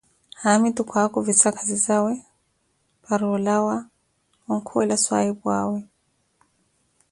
haamitu 0.41 0.81
kwakuvissa 0.89 1.49
khazizawe 1.55 2.13
para 3.03 3.25
olawa 3.35 3.75
onkhuwela 4.53 4.95
swaahipu 5.03 5.45
awe. 5.61 5.79